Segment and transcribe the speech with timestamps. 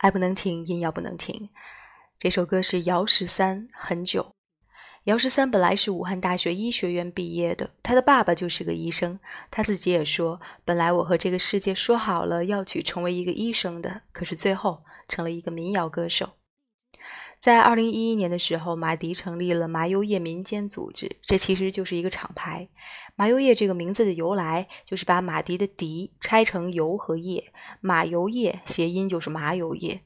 [0.00, 1.50] 爱不能停，音要不能停。
[2.18, 4.34] 这首歌是姚十三，很久。
[5.04, 9.20] 姚十三本来是武汉大学医学院毕业的，他的爸爸就是个医生。
[9.50, 16.30] 他自己也说，本来我和这个世界说好了要去成为一个医生的，可是最后成了一个民谣歌手。
[17.40, 22.68] 在二零一一年的时候，马迪成立了麻油叶民间组织，这其实就是一个厂牌。
[23.16, 27.50] 麻油叶这个名字的由来，就是把马迪的“迪”拆成油和叶，
[27.80, 30.02] 马油叶谐音就是麻油叶。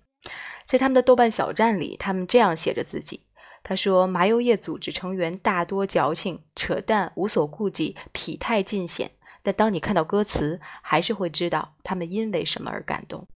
[0.64, 3.22] 在他们的豆瓣小站里，他们这样写着自己
[3.64, 9.10] ：“他说，麻油叶组织成员大多矫情、扯淡、无所顾忌、痞态尽显，
[9.42, 13.26] 但当你看到歌词，还是会知道他们因为什么而感动。”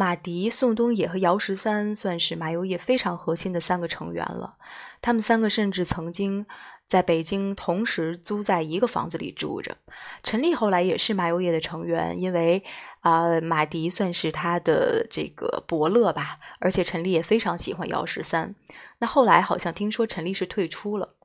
[0.00, 4.54] 马迪、宋冬野和姚十三算是麻油叶非常核心的三个成员了。
[5.02, 6.46] 他们三个甚至曾经
[6.86, 9.76] 在北京同时租在一个房子里住着。
[10.22, 12.62] 陈粒后来也是麻油叶的成员，因为
[13.00, 18.54] 啊，马迪算是他的这个伯乐吧，而且陈粒也非常喜欢姚十三。
[18.98, 21.16] 那后来好像听说陈粒是退出了。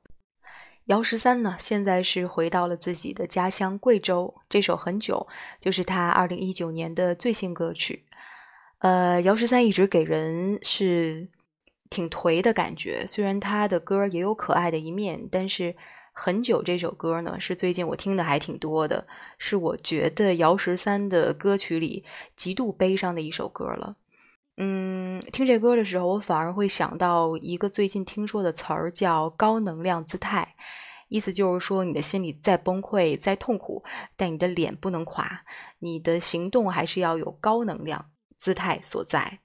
[0.86, 4.34] 姚十三呢，现在是回到了自己的家乡贵州。
[4.48, 5.28] 这首《很久》
[5.64, 8.04] 就是他二零一九年的最新歌曲。
[8.84, 11.26] 呃，姚十三一直给人是
[11.88, 15.74] 挺颓的感觉，虽然他的歌也有可爱的一面，但是
[16.12, 19.06] 很久这首歌呢，是最近我听的还挺多的，
[19.38, 22.04] 是我觉得姚十三的歌曲里
[22.36, 23.96] 极度悲伤的一首歌了。
[24.58, 30.56] 嗯，听这歌的时候，我反而会想到一个最近听说的词儿，叫高能量姿态，
[31.08, 33.82] 意思就是说，你的心里再崩溃、再痛苦，
[34.14, 35.40] 但你的脸不能垮，
[35.78, 38.10] 你的行动还是要有高能量。
[38.44, 39.38] 姿态所在，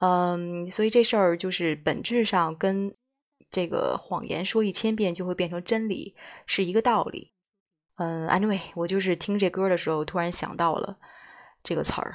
[0.00, 2.94] 嗯，所以这事儿就是本质上跟
[3.48, 7.32] 这个谎言说一千遍就会变成真理是一个道理。
[7.96, 10.98] 嗯，anyway，我就是听这歌的时候突然想到了
[11.62, 12.14] 这个词儿。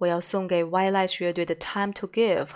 [0.00, 2.48] 我要送给 White Lies 乐队的 Time to Give。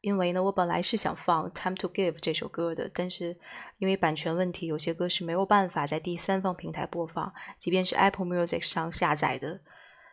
[0.00, 3.36] 因为呢，我本来是想放《Time to Give》这首歌的，但是
[3.76, 9.60] 因为版权问题，有些歌是没有办法在第三方平台播放，即便是 Apple Music 上下载的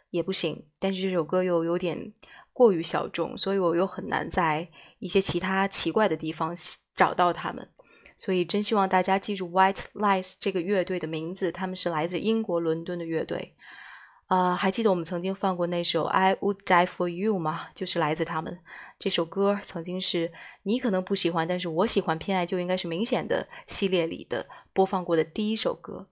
[0.09, 0.65] 也不行。
[0.77, 2.11] 但是这首歌又有点
[2.51, 4.67] 过于小众，所以我又很难在
[4.99, 6.53] 一些其他奇怪的地方
[6.93, 7.69] 找到它们。
[8.17, 13.55] 所以真希望大家记住 White Lies 这个乐队的名字，他们是来自英国伦敦的乐队。
[14.27, 17.69] 啊，还记得我们曾经放过那首《I Would Die for You》吗？
[17.73, 18.59] 就是来自他们
[18.99, 26.07] 这首歌，曾经是你可能不喜欢，但是我喜欢，偏爱就应该是明显的系列里的播放过的第一首歌。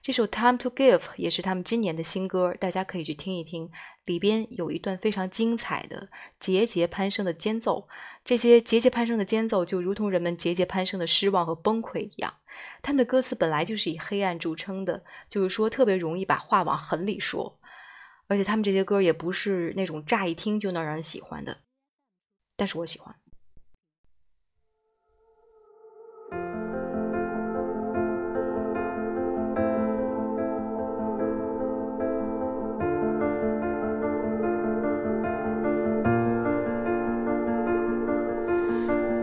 [0.00, 3.70] 这首《Time to Give》也是他们今年的新歌，大家可以去听一听。
[4.06, 6.08] 里边有一段非常精彩的
[6.40, 7.86] 节节攀升的间奏，
[8.24, 12.32] 这些节节攀升的间奏就如同人们节节攀升的失望和崩溃一样。
[12.80, 17.57] 他们的歌词本来就是以黑暗著称的，就是说特别容易把话往狠里说。
[18.28, 21.56] 而且他们这些歌也不是那种乍一听就能让人喜欢的，
[22.56, 23.14] 但是我喜欢。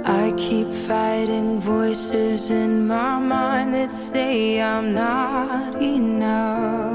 [0.07, 6.95] I keep fighting voices in my mind that say I'm not enough.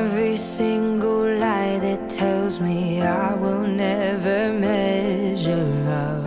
[0.00, 5.74] Every single lie that tells me I will never measure
[6.04, 6.24] up.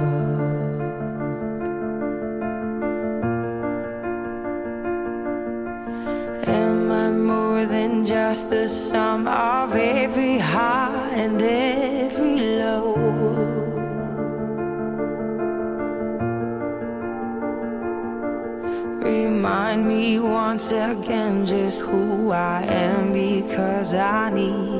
[6.47, 12.91] Am I more than just the sum of every high and every low?
[19.01, 23.00] Remind me once again just who I am
[23.41, 24.70] because I need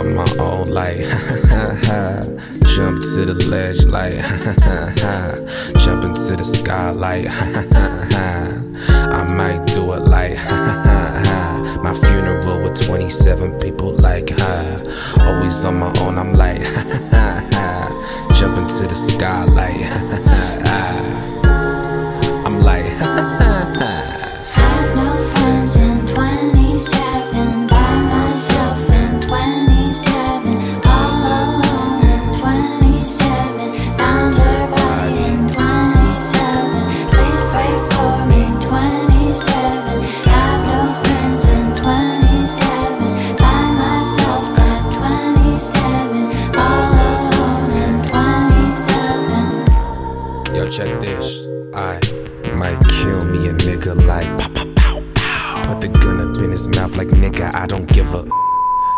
[0.00, 0.96] on my own, like,
[2.74, 4.14] jump to the ledge, like,
[5.78, 7.34] jump into the sky, like, I
[9.34, 10.36] might do it, like,
[11.82, 14.32] my funeral with 27 people, like,
[15.20, 16.62] always on my own, I'm like,
[18.34, 19.82] jump into the sky, like,
[20.66, 21.29] I'm
[50.70, 51.46] check this.
[51.74, 51.98] I
[52.54, 55.64] might kill me a nigga like pow pow pow pow.
[55.64, 58.24] Put the gun up in his mouth like nigga, I don't give a.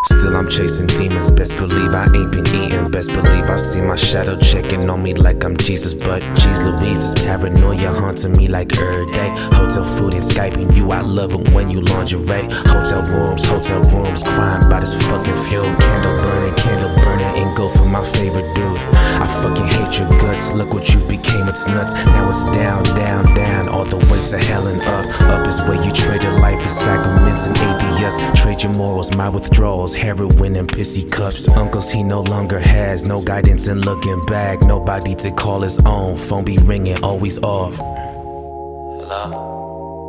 [0.05, 3.95] Still I'm chasing demons, best believe I ain't been eating Best believe I see my
[3.95, 8.77] shadow checking on me like I'm Jesus But geez Louise, this paranoia haunting me like
[8.79, 13.47] every day Hotel food and Skyping you, I love it when you lingerie Hotel rooms,
[13.47, 18.05] hotel rooms, crying by this fucking fuel Candle burning, candle burning, and go for my
[18.05, 18.92] favorite dude
[19.23, 21.93] I fucking hate your guts, look what you've became, it's nuts.
[21.93, 25.21] Now it's down, down, down, all the way to hell and up.
[25.31, 28.19] Up is where you traded life for sacraments and atheists.
[28.43, 33.23] Trade your morals, my withdrawals, heroin and pissy cups Uncles he no longer has, no
[33.23, 34.61] guidance in looking back.
[34.63, 37.77] Nobody to call his own, phone be ringing, always off.
[37.77, 39.31] Hello?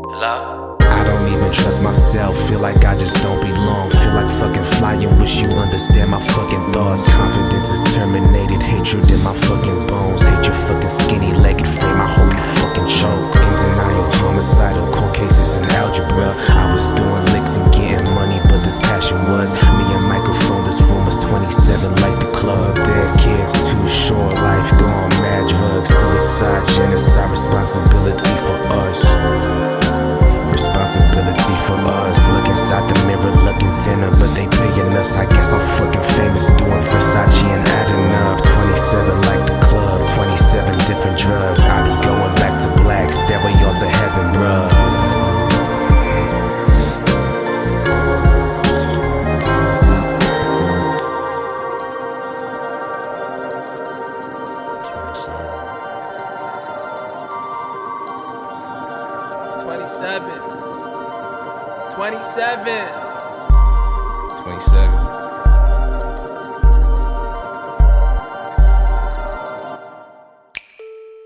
[0.09, 0.62] Hello?
[1.19, 3.91] Don't even trust myself, feel like I just don't belong.
[3.91, 7.07] Feel like fucking flying, wish you understand my fucking thoughts.
[7.07, 10.12] Confidence is terminated, hatred in my fucking bones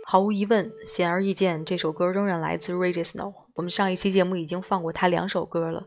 [0.10, 3.34] 毫无疑问，显而易见，这首歌仍然来自 r e g i s n o。
[3.56, 5.86] 我们上一期节目已经放过他两首歌了，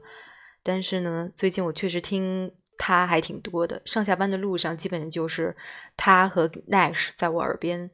[0.63, 3.81] 但是呢，最近我确实听他还挺多的。
[3.87, 5.57] 上下班的路上，基本就是
[5.97, 7.91] 他和 Nash 在我耳边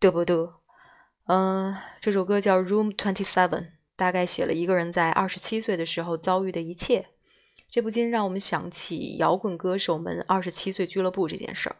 [0.00, 0.50] 嘚啵嘚。
[1.28, 3.48] 嗯、这首歌叫《Room Twenty Seven》，
[3.94, 7.06] 大概写了一个人在二十七岁的时候遭遇的一切。
[7.70, 11.76] 这不禁让我们想起摇滚歌手们二十七岁俱乐部这件事儿。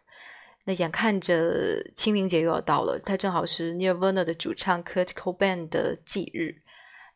[0.65, 6.63] 那眼看着清明节又要到了，他正好是 Nirvana 的主唱 Kurt Cobain 的忌日，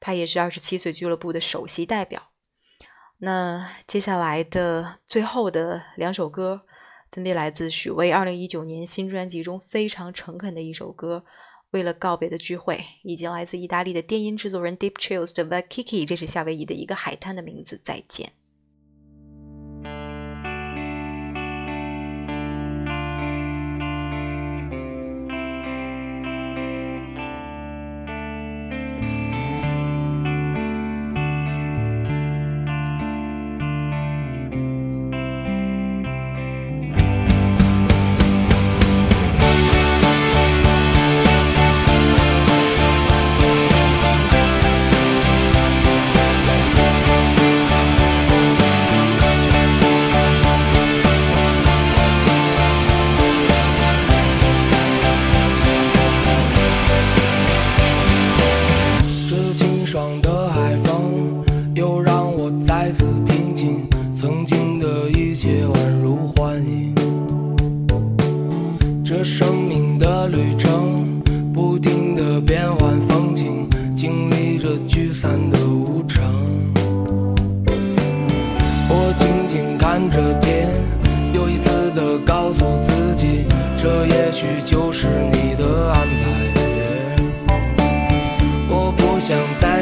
[0.00, 2.30] 他也是二十七岁俱乐部的首席代表。
[3.18, 6.62] 那接下来的最后的两首歌，
[7.12, 11.24] 分别来自许巍二零一九年新专辑中非常诚恳的一首歌
[11.70, 17.80] 《为了告别的聚会》，以及来自意大利的电音制作人 Deep Chills 的 Vakiki，这是夏威夷的一个海滩的名字。
[17.82, 18.32] 再见。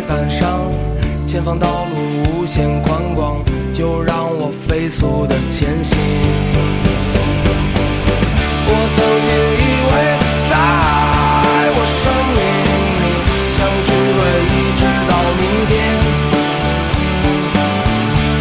[0.07, 0.71] 感伤。
[1.27, 3.43] 前方道路无限宽广，
[3.75, 5.97] 就让我飞速的前行。
[8.67, 9.93] 我曾经以为，
[10.49, 10.53] 在
[11.75, 12.03] 我生
[12.35, 12.41] 命
[13.01, 13.05] 里，
[13.57, 15.73] 相聚会一直到明天，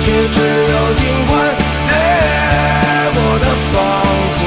[0.04, 0.38] 却只
[0.71, 1.32] 有尽管
[1.89, 1.91] 掠
[3.15, 3.73] 过的风
[4.34, 4.39] 景，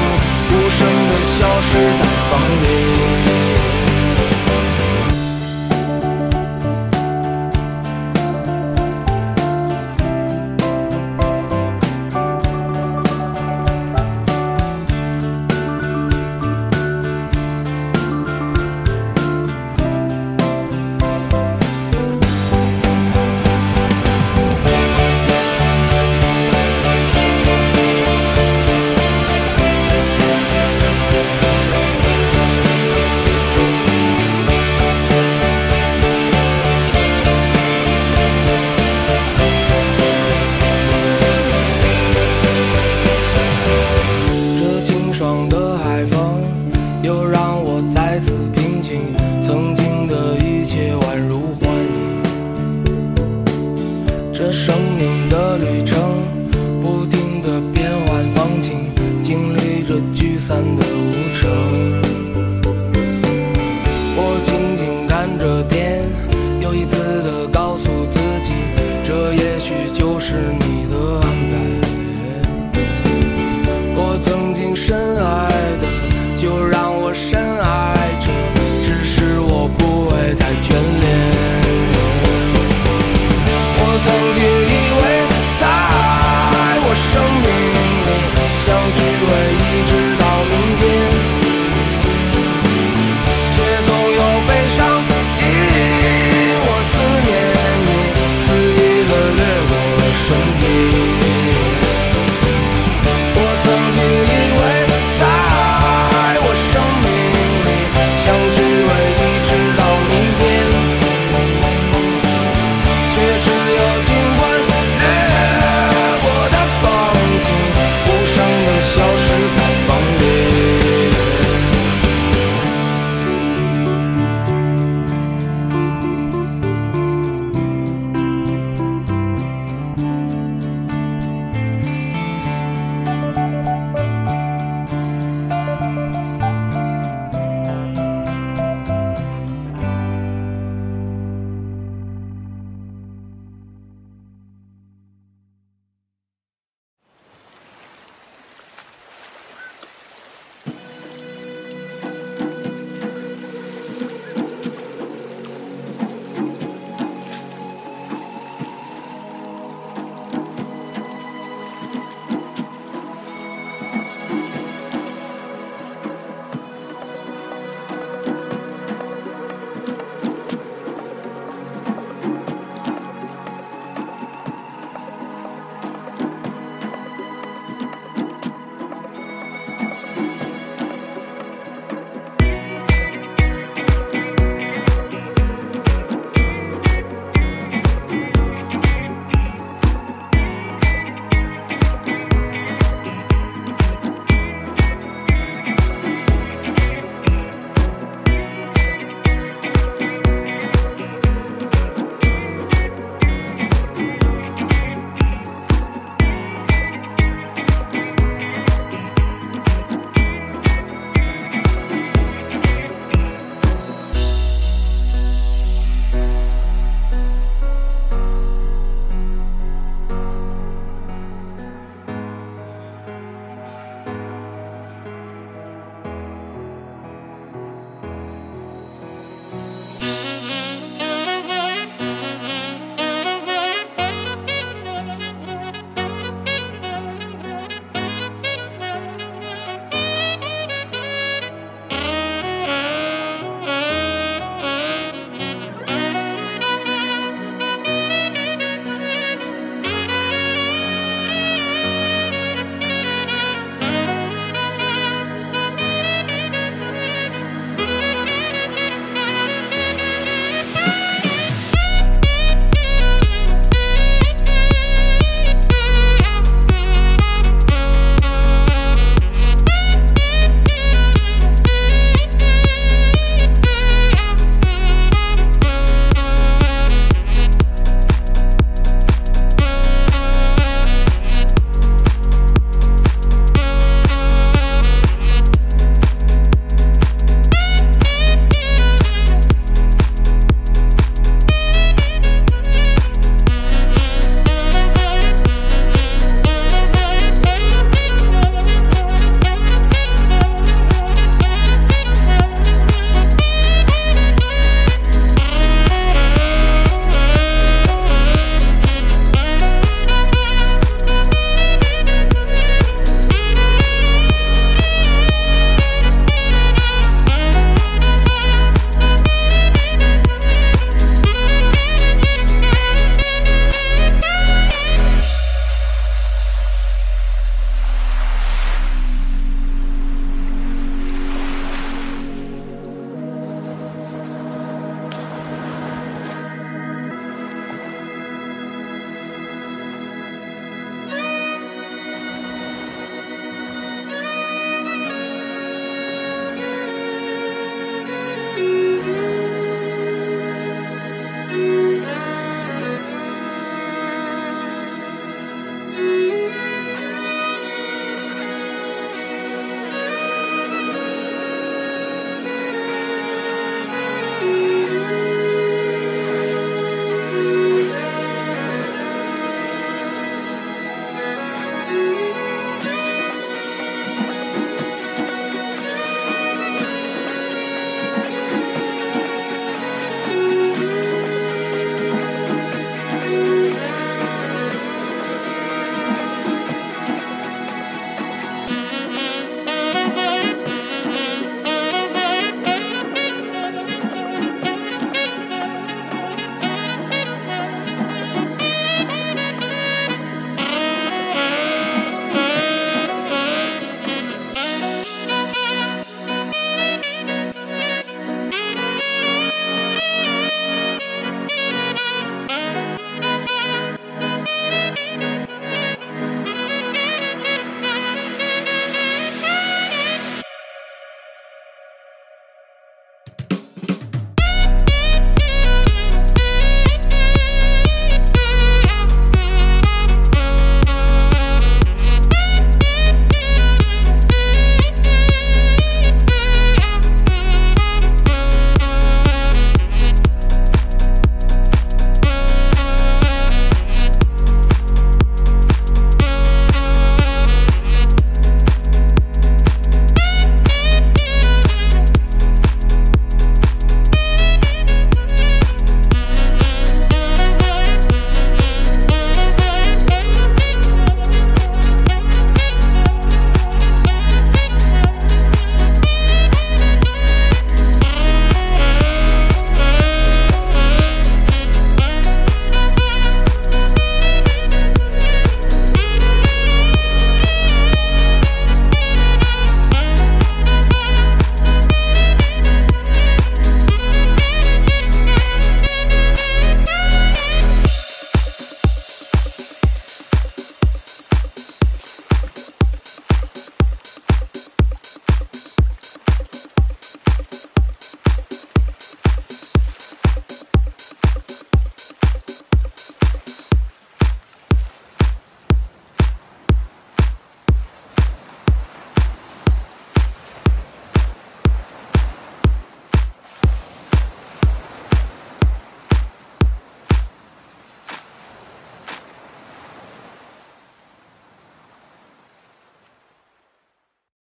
[0.49, 2.31] 无声的消失在风
[2.63, 3.26] 里。